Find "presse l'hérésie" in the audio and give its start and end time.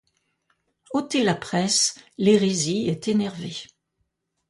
1.35-2.89